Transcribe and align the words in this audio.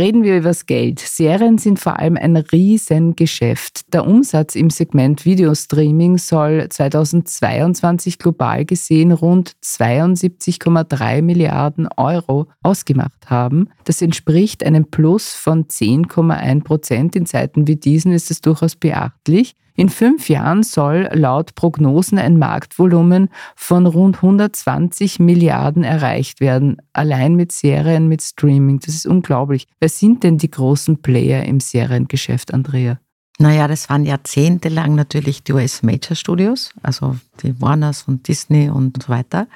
Reden 0.00 0.22
wir 0.22 0.38
über 0.38 0.48
das 0.48 0.64
Geld. 0.66 0.98
Serien 0.98 1.58
sind 1.58 1.78
vor 1.78 1.98
allem 1.98 2.16
ein 2.16 2.36
Riesengeschäft. 2.36 3.92
Der 3.92 4.06
Umsatz 4.06 4.54
im 4.54 4.70
Segment 4.70 5.26
Videostreaming 5.26 6.16
soll 6.16 6.66
2022 6.70 8.18
global 8.18 8.64
gesehen 8.64 9.12
rund 9.12 9.52
72,3 9.62 11.20
Milliarden 11.20 11.88
Euro 11.96 12.46
ausgemacht 12.62 13.28
haben. 13.28 13.68
Das 13.84 14.00
entspricht 14.00 14.64
einem 14.64 14.86
Plus 14.86 15.34
von 15.34 15.66
10,1 15.66 16.64
Prozent. 16.64 17.14
In 17.14 17.26
Zeiten 17.26 17.66
wie 17.66 17.76
diesen 17.76 18.12
ist 18.12 18.30
es 18.30 18.40
durchaus 18.40 18.76
beachtlich. 18.76 19.54
In 19.80 19.88
fünf 19.88 20.28
Jahren 20.28 20.62
soll 20.62 21.08
laut 21.14 21.54
Prognosen 21.54 22.18
ein 22.18 22.38
Marktvolumen 22.38 23.30
von 23.56 23.86
rund 23.86 24.16
120 24.16 25.20
Milliarden 25.20 25.84
erreicht 25.84 26.40
werden, 26.40 26.76
allein 26.92 27.34
mit 27.34 27.50
Serien, 27.50 28.06
mit 28.06 28.20
Streaming. 28.20 28.80
Das 28.80 28.94
ist 28.94 29.06
unglaublich. 29.06 29.66
Wer 29.78 29.88
sind 29.88 30.22
denn 30.22 30.36
die 30.36 30.50
großen 30.50 31.00
Player 31.00 31.46
im 31.46 31.60
Seriengeschäft, 31.60 32.52
Andrea? 32.52 33.00
Naja, 33.38 33.68
das 33.68 33.88
waren 33.88 34.04
jahrzehntelang 34.04 34.94
natürlich 34.96 35.44
die 35.44 35.54
US 35.54 35.82
Major 35.82 36.14
Studios, 36.14 36.74
also 36.82 37.16
die 37.42 37.58
Warners 37.58 38.02
und 38.06 38.28
Disney 38.28 38.68
und 38.68 39.02
so 39.02 39.08
weiter, 39.08 39.46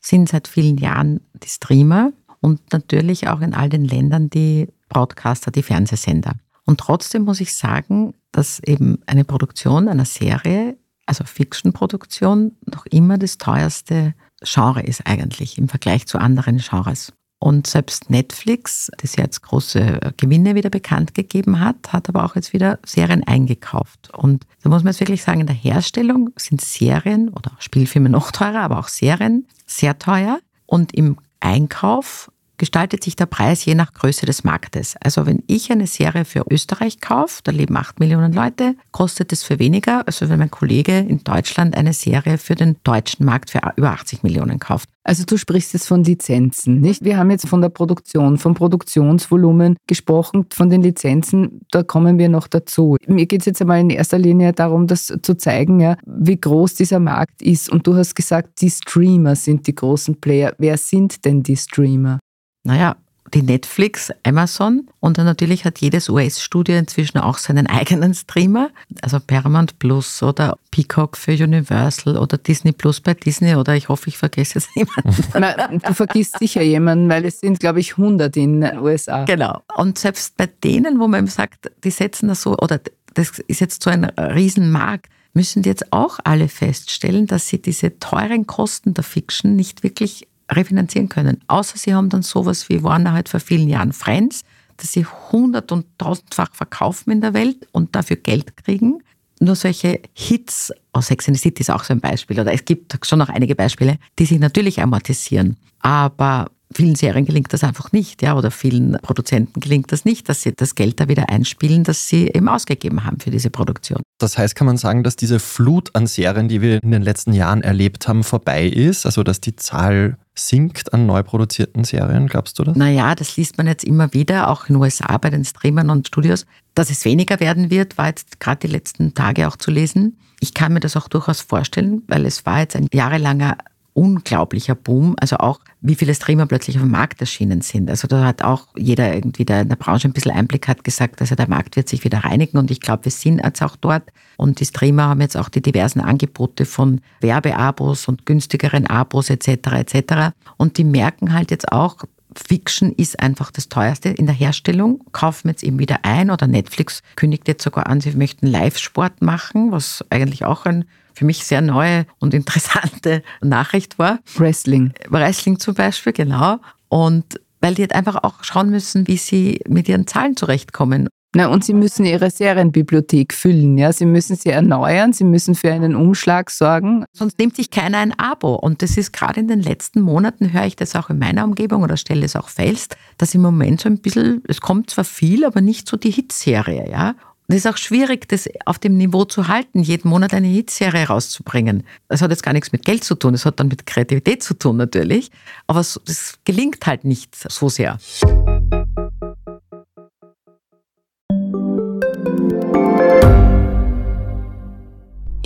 sind 0.00 0.30
seit 0.30 0.48
vielen 0.48 0.78
Jahren 0.78 1.20
die 1.34 1.48
Streamer 1.48 2.12
und 2.40 2.72
natürlich 2.72 3.28
auch 3.28 3.42
in 3.42 3.52
all 3.52 3.68
den 3.68 3.84
Ländern 3.84 4.30
die 4.30 4.68
Broadcaster, 4.88 5.50
die 5.50 5.62
Fernsehsender. 5.62 6.32
Und 6.64 6.80
trotzdem 6.80 7.24
muss 7.24 7.42
ich 7.42 7.52
sagen, 7.54 8.14
dass 8.36 8.60
eben 8.60 8.98
eine 9.06 9.24
Produktion 9.24 9.88
einer 9.88 10.04
Serie, 10.04 10.76
also 11.06 11.24
Fiction-Produktion, 11.24 12.52
noch 12.66 12.84
immer 12.86 13.16
das 13.16 13.38
teuerste 13.38 14.14
Genre 14.42 14.82
ist 14.82 15.06
eigentlich 15.06 15.56
im 15.56 15.68
Vergleich 15.68 16.06
zu 16.06 16.18
anderen 16.18 16.58
Genres. 16.58 17.14
Und 17.38 17.66
selbst 17.66 18.10
Netflix, 18.10 18.90
das 18.98 19.16
jetzt 19.16 19.42
große 19.42 20.00
Gewinne 20.18 20.54
wieder 20.54 20.68
bekannt 20.68 21.14
gegeben 21.14 21.60
hat, 21.60 21.92
hat 21.92 22.08
aber 22.08 22.24
auch 22.24 22.34
jetzt 22.34 22.52
wieder 22.52 22.78
Serien 22.84 23.24
eingekauft. 23.26 24.12
Und 24.14 24.46
da 24.62 24.68
muss 24.68 24.82
man 24.82 24.92
jetzt 24.92 25.00
wirklich 25.00 25.22
sagen, 25.22 25.40
in 25.40 25.46
der 25.46 25.56
Herstellung 25.56 26.30
sind 26.36 26.60
Serien 26.60 27.30
oder 27.30 27.52
Spielfilme 27.58 28.10
noch 28.10 28.32
teurer, 28.32 28.60
aber 28.60 28.78
auch 28.78 28.88
Serien 28.88 29.46
sehr 29.66 29.98
teuer. 29.98 30.40
Und 30.66 30.94
im 30.94 31.18
Einkauf 31.40 32.30
gestaltet 32.58 33.04
sich 33.04 33.16
der 33.16 33.26
Preis 33.26 33.64
je 33.64 33.74
nach 33.74 33.92
Größe 33.92 34.26
des 34.26 34.44
Marktes. 34.44 34.94
Also 35.00 35.26
wenn 35.26 35.42
ich 35.46 35.70
eine 35.70 35.86
Serie 35.86 36.24
für 36.24 36.44
Österreich 36.50 37.00
kaufe, 37.00 37.40
da 37.44 37.52
leben 37.52 37.76
acht 37.76 38.00
Millionen 38.00 38.32
Leute, 38.32 38.74
kostet 38.92 39.32
es 39.32 39.42
für 39.42 39.58
weniger, 39.58 40.06
als 40.06 40.20
wenn 40.20 40.38
mein 40.38 40.50
Kollege 40.50 40.98
in 40.98 41.22
Deutschland 41.24 41.76
eine 41.76 41.92
Serie 41.92 42.38
für 42.38 42.54
den 42.54 42.76
deutschen 42.84 43.26
Markt 43.26 43.50
für 43.50 43.60
über 43.76 43.90
80 43.90 44.22
Millionen 44.22 44.58
kauft. 44.58 44.88
Also 45.06 45.24
du 45.24 45.36
sprichst 45.36 45.72
jetzt 45.72 45.86
von 45.86 46.02
Lizenzen, 46.02 46.80
nicht? 46.80 47.04
Wir 47.04 47.16
haben 47.16 47.30
jetzt 47.30 47.46
von 47.46 47.60
der 47.60 47.68
Produktion, 47.68 48.38
vom 48.38 48.54
Produktionsvolumen 48.54 49.76
gesprochen, 49.86 50.46
von 50.52 50.68
den 50.68 50.82
Lizenzen, 50.82 51.60
da 51.70 51.84
kommen 51.84 52.18
wir 52.18 52.28
noch 52.28 52.48
dazu. 52.48 52.96
Mir 53.06 53.26
geht 53.26 53.42
es 53.42 53.46
jetzt 53.46 53.60
einmal 53.60 53.78
in 53.78 53.90
erster 53.90 54.18
Linie 54.18 54.52
darum, 54.52 54.88
das 54.88 55.16
zu 55.22 55.36
zeigen, 55.36 55.78
ja, 55.78 55.96
wie 56.04 56.40
groß 56.40 56.74
dieser 56.74 56.98
Markt 56.98 57.40
ist. 57.40 57.70
Und 57.70 57.86
du 57.86 57.94
hast 57.94 58.16
gesagt, 58.16 58.60
die 58.60 58.70
Streamer 58.70 59.36
sind 59.36 59.68
die 59.68 59.76
großen 59.76 60.20
Player. 60.20 60.54
Wer 60.58 60.76
sind 60.76 61.24
denn 61.24 61.44
die 61.44 61.56
Streamer? 61.56 62.18
Naja, 62.66 62.96
die 63.32 63.42
Netflix, 63.42 64.12
Amazon 64.24 64.88
und 65.00 65.18
dann 65.18 65.24
natürlich 65.24 65.64
hat 65.64 65.78
jedes 65.78 66.08
US-Studio 66.08 66.76
inzwischen 66.76 67.18
auch 67.18 67.38
seinen 67.38 67.66
eigenen 67.68 68.12
Streamer, 68.12 68.70
also 69.02 69.20
Paramount 69.20 69.78
Plus 69.78 70.22
oder 70.22 70.58
Peacock 70.72 71.16
für 71.16 71.32
Universal 71.32 72.16
oder 72.16 72.38
Disney 72.38 72.72
Plus 72.72 73.00
bei 73.00 73.14
Disney 73.14 73.54
oder 73.54 73.76
ich 73.76 73.88
hoffe, 73.88 74.08
ich 74.08 74.18
vergesse 74.18 74.58
es 74.58 74.68
niemanden. 74.74 75.80
du 75.80 75.94
vergisst 75.94 76.38
sicher 76.38 76.62
jemanden, 76.62 77.08
weil 77.08 77.24
es 77.24 77.40
sind, 77.40 77.60
glaube 77.60 77.80
ich, 77.80 77.92
100 77.92 78.36
in 78.36 78.60
den 78.60 78.78
USA. 78.78 79.24
Genau. 79.24 79.62
Und 79.76 79.98
selbst 79.98 80.36
bei 80.36 80.46
denen, 80.46 80.98
wo 80.98 81.06
man 81.06 81.28
sagt, 81.28 81.70
die 81.84 81.90
setzen 81.90 82.28
das 82.28 82.42
so, 82.42 82.56
oder 82.56 82.80
das 83.14 83.38
ist 83.46 83.60
jetzt 83.60 83.82
so 83.82 83.90
ein 83.90 84.04
Riesenmarkt, 84.04 85.08
müssen 85.34 85.62
die 85.62 85.68
jetzt 85.68 85.92
auch 85.92 86.18
alle 86.24 86.48
feststellen, 86.48 87.26
dass 87.26 87.48
sie 87.48 87.60
diese 87.60 87.98
teuren 87.98 88.46
Kosten 88.46 88.94
der 88.94 89.04
Fiction 89.04 89.54
nicht 89.54 89.82
wirklich 89.82 90.26
refinanzieren 90.50 91.08
können. 91.08 91.40
Außer 91.48 91.78
sie 91.78 91.94
haben 91.94 92.08
dann 92.08 92.22
sowas 92.22 92.68
wie 92.68 92.82
Warner 92.82 93.12
halt 93.12 93.28
vor 93.28 93.40
vielen 93.40 93.68
Jahren 93.68 93.92
Friends, 93.92 94.44
dass 94.76 94.92
sie 94.92 95.04
hundert- 95.04 95.72
und 95.72 95.86
tausendfach 95.98 96.54
verkaufen 96.54 97.10
in 97.10 97.20
der 97.20 97.34
Welt 97.34 97.66
und 97.72 97.94
dafür 97.96 98.16
Geld 98.16 98.56
kriegen. 98.56 99.02
Nur 99.40 99.54
solche 99.54 100.00
Hits, 100.14 100.72
oh, 100.94 101.00
Sex 101.00 101.28
in 101.28 101.34
the 101.34 101.40
City 101.40 101.60
ist 101.60 101.70
auch 101.70 101.84
so 101.84 101.92
ein 101.92 102.00
Beispiel, 102.00 102.40
oder 102.40 102.52
es 102.52 102.64
gibt 102.64 102.96
schon 103.04 103.18
noch 103.18 103.28
einige 103.28 103.54
Beispiele, 103.54 103.98
die 104.18 104.24
sich 104.24 104.38
natürlich 104.38 104.80
amortisieren. 104.80 105.56
Aber 105.80 106.50
vielen 106.76 106.94
Serien 106.94 107.24
gelingt 107.24 107.52
das 107.52 107.64
einfach 107.64 107.92
nicht, 107.92 108.22
ja, 108.22 108.36
oder 108.36 108.50
vielen 108.50 108.92
Produzenten 109.02 109.60
gelingt 109.60 109.90
das 109.92 110.04
nicht, 110.04 110.28
dass 110.28 110.42
sie 110.42 110.52
das 110.54 110.74
Geld 110.74 111.00
da 111.00 111.08
wieder 111.08 111.28
einspielen, 111.28 111.84
das 111.84 112.08
sie 112.08 112.28
eben 112.28 112.48
ausgegeben 112.48 113.04
haben 113.04 113.18
für 113.18 113.30
diese 113.30 113.50
Produktion. 113.50 114.02
Das 114.18 114.36
heißt, 114.38 114.54
kann 114.54 114.66
man 114.66 114.76
sagen, 114.76 115.02
dass 115.02 115.16
diese 115.16 115.40
Flut 115.40 115.90
an 115.94 116.06
Serien, 116.06 116.48
die 116.48 116.60
wir 116.60 116.82
in 116.82 116.90
den 116.90 117.02
letzten 117.02 117.32
Jahren 117.32 117.62
erlebt 117.62 118.08
haben, 118.08 118.22
vorbei 118.22 118.66
ist? 118.66 119.06
Also, 119.06 119.22
dass 119.22 119.40
die 119.40 119.56
Zahl 119.56 120.18
sinkt 120.34 120.92
an 120.92 121.06
neu 121.06 121.22
produzierten 121.22 121.84
Serien, 121.84 122.26
glaubst 122.26 122.58
du 122.58 122.64
das? 122.64 122.76
Naja, 122.76 123.14
das 123.14 123.36
liest 123.36 123.56
man 123.56 123.66
jetzt 123.66 123.84
immer 123.84 124.12
wieder, 124.12 124.48
auch 124.48 124.68
in 124.68 124.74
den 124.74 124.82
USA 124.82 125.16
bei 125.18 125.30
den 125.30 125.44
Streamern 125.44 125.90
und 125.90 126.06
Studios. 126.06 126.46
Dass 126.74 126.90
es 126.90 127.04
weniger 127.06 127.40
werden 127.40 127.70
wird, 127.70 127.96
war 127.96 128.08
jetzt 128.08 128.38
gerade 128.38 128.66
die 128.66 128.72
letzten 128.72 129.14
Tage 129.14 129.48
auch 129.48 129.56
zu 129.56 129.70
lesen. 129.70 130.18
Ich 130.40 130.52
kann 130.52 130.74
mir 130.74 130.80
das 130.80 130.96
auch 130.96 131.08
durchaus 131.08 131.40
vorstellen, 131.40 132.02
weil 132.06 132.26
es 132.26 132.44
war 132.44 132.60
jetzt 132.60 132.76
ein 132.76 132.88
jahrelanger 132.92 133.56
unglaublicher 133.96 134.74
Boom. 134.74 135.16
Also 135.18 135.38
auch, 135.38 135.60
wie 135.80 135.94
viele 135.94 136.14
Streamer 136.14 136.46
plötzlich 136.46 136.76
auf 136.76 136.82
dem 136.82 136.90
Markt 136.90 137.20
erschienen 137.20 137.62
sind. 137.62 137.88
Also 137.88 138.06
da 138.06 138.24
hat 138.24 138.42
auch 138.42 138.68
jeder 138.76 139.14
irgendwie, 139.14 139.44
der 139.44 139.62
in 139.62 139.68
der 139.68 139.76
Branche 139.76 140.06
ein 140.06 140.12
bisschen 140.12 140.32
Einblick 140.32 140.68
hat, 140.68 140.84
gesagt, 140.84 141.20
also 141.20 141.34
der 141.34 141.48
Markt 141.48 141.76
wird 141.76 141.88
sich 141.88 142.04
wieder 142.04 142.18
reinigen 142.18 142.58
und 142.58 142.70
ich 142.70 142.80
glaube, 142.80 143.06
wir 143.06 143.12
sind 143.12 143.42
jetzt 143.42 143.62
auch 143.62 143.76
dort. 143.76 144.04
Und 144.36 144.60
die 144.60 144.66
Streamer 144.66 145.08
haben 145.08 145.22
jetzt 145.22 145.36
auch 145.36 145.48
die 145.48 145.62
diversen 145.62 146.00
Angebote 146.00 146.66
von 146.66 147.00
Werbeabos 147.20 148.06
und 148.06 148.26
günstigeren 148.26 148.86
Abos 148.86 149.30
etc. 149.30 149.48
etc. 149.72 150.34
Und 150.58 150.76
die 150.76 150.84
merken 150.84 151.32
halt 151.32 151.50
jetzt 151.50 151.72
auch, 151.72 152.04
Fiction 152.36 152.92
ist 152.92 153.18
einfach 153.18 153.50
das 153.50 153.70
teuerste 153.70 154.10
in 154.10 154.26
der 154.26 154.34
Herstellung. 154.34 155.02
Kaufen 155.12 155.48
jetzt 155.48 155.62
eben 155.62 155.78
wieder 155.78 156.00
ein 156.02 156.30
oder 156.30 156.46
Netflix 156.46 157.02
kündigt 157.16 157.48
jetzt 157.48 157.64
sogar 157.64 157.86
an, 157.86 158.02
sie 158.02 158.10
möchten 158.12 158.46
Live-Sport 158.46 159.22
machen, 159.22 159.72
was 159.72 160.04
eigentlich 160.10 160.44
auch 160.44 160.66
ein 160.66 160.84
für 161.16 161.24
mich 161.24 161.44
sehr 161.44 161.62
neue 161.62 162.06
und 162.18 162.34
interessante 162.34 163.22
Nachricht 163.40 163.98
war. 163.98 164.20
Wrestling. 164.36 164.92
Wrestling 165.08 165.58
zum 165.58 165.74
Beispiel, 165.74 166.12
genau. 166.12 166.58
Und 166.88 167.40
weil 167.60 167.74
die 167.74 167.82
jetzt 167.82 167.94
einfach 167.94 168.22
auch 168.22 168.44
schauen 168.44 168.70
müssen, 168.70 169.08
wie 169.08 169.16
sie 169.16 169.60
mit 169.66 169.88
ihren 169.88 170.06
Zahlen 170.06 170.36
zurechtkommen. 170.36 171.08
Na, 171.34 171.48
und 171.48 171.64
sie 171.64 171.74
müssen 171.74 172.06
ihre 172.06 172.30
Serienbibliothek 172.30 173.34
füllen, 173.34 173.76
ja. 173.76 173.92
Sie 173.92 174.06
müssen 174.06 174.36
sie 174.36 174.50
erneuern, 174.50 175.12
sie 175.12 175.24
müssen 175.24 175.54
für 175.54 175.72
einen 175.72 175.94
Umschlag 175.94 176.50
sorgen. 176.50 177.04
Sonst 177.12 177.38
nimmt 177.38 177.56
sich 177.56 177.70
keiner 177.70 177.98
ein 177.98 178.18
Abo. 178.18 178.54
Und 178.54 178.82
das 178.82 178.96
ist 178.96 179.12
gerade 179.12 179.40
in 179.40 179.48
den 179.48 179.60
letzten 179.60 180.00
Monaten, 180.00 180.52
höre 180.52 180.66
ich 180.66 180.76
das 180.76 180.94
auch 180.96 181.10
in 181.10 181.18
meiner 181.18 181.44
Umgebung 181.44 181.82
oder 181.82 181.96
stelle 181.96 182.24
es 182.24 182.36
auch 182.36 182.48
fest, 182.48 182.96
dass 183.18 183.34
im 183.34 183.42
Moment 183.42 183.80
so 183.80 183.88
ein 183.88 183.98
bisschen, 183.98 184.42
es 184.48 184.60
kommt 184.60 184.90
zwar 184.90 185.04
viel, 185.04 185.44
aber 185.44 185.60
nicht 185.60 185.88
so 185.88 185.96
die 185.96 186.10
Hitserie, 186.10 186.90
ja. 186.90 187.14
Es 187.48 187.56
ist 187.56 187.66
auch 187.68 187.76
schwierig, 187.76 188.28
das 188.28 188.48
auf 188.64 188.80
dem 188.80 188.96
Niveau 188.96 189.24
zu 189.24 189.46
halten, 189.46 189.80
jeden 189.80 190.08
Monat 190.08 190.34
eine 190.34 190.48
Hitserie 190.48 191.06
rauszubringen. 191.06 191.84
Das 192.08 192.20
hat 192.20 192.30
jetzt 192.30 192.42
gar 192.42 192.52
nichts 192.52 192.72
mit 192.72 192.84
Geld 192.84 193.04
zu 193.04 193.14
tun, 193.14 193.32
das 193.32 193.44
hat 193.44 193.60
dann 193.60 193.68
mit 193.68 193.86
Kreativität 193.86 194.42
zu 194.42 194.54
tun 194.54 194.76
natürlich. 194.76 195.30
Aber 195.68 195.78
es 195.80 196.00
gelingt 196.44 196.84
halt 196.86 197.04
nicht 197.04 197.36
so 197.36 197.68
sehr. 197.68 197.98